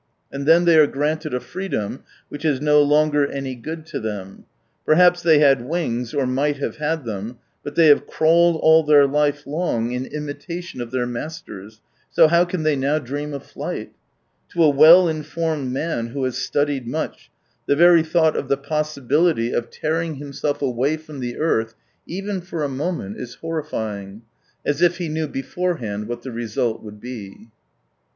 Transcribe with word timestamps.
And 0.31 0.47
then 0.47 0.65
they 0.65 0.79
are 0.79 0.87
granted 0.87 1.31
a 1.31 1.39
freedom 1.39 2.01
which 2.27 2.43
is 2.43 2.59
no 2.59 2.81
longer 2.81 3.27
any 3.27 3.53
good 3.53 3.85
to 3.85 3.99
them. 3.99 4.45
Perhaps 4.83 5.21
they 5.21 5.37
had 5.37 5.61
wings, 5.69 6.11
or 6.11 6.25
might 6.25 6.57
have 6.57 6.77
had 6.77 7.05
them, 7.05 7.37
but 7.63 7.75
they 7.75 7.85
have 7.85 8.07
crawled 8.07 8.59
all 8.63 8.81
their 8.81 9.05
life 9.05 9.45
long 9.45 9.91
in 9.91 10.07
imitation 10.07 10.81
of 10.81 10.89
their 10.89 11.05
masters, 11.05 11.81
so 12.09 12.27
how 12.27 12.45
can 12.45 12.63
they 12.63 12.75
now 12.75 12.97
dream 12.97 13.31
of 13.31 13.45
flight 13.45 13.89
f 14.47 14.53
To 14.53 14.63
a 14.63 14.69
well 14.71 15.07
informed 15.07 15.71
man, 15.71 16.07
who 16.07 16.23
has 16.23 16.35
studied 16.39 16.87
much, 16.87 17.29
the 17.67 17.75
very 17.75 18.01
thought 18.01 18.35
of 18.35 18.47
the 18.47 18.57
possibility 18.57 19.51
of 19.51 19.69
tearing 19.69 20.13
35 20.13 20.25
himself 20.25 20.61
away 20.63 20.97
from 20.97 21.19
the 21.19 21.37
earth, 21.37 21.75
even 22.07 22.41
for 22.41 22.63
a 22.63 22.67
moment, 22.67 23.17
is 23.17 23.35
horrifying: 23.35 24.23
as 24.65 24.81
if 24.81 24.97
he 24.97 25.09
knew 25.09 25.27
beforehand 25.27 26.07
what 26.07 26.23
the 26.23 26.31
result 26.31 26.81
would 26.81 26.99
be. 26.99 27.49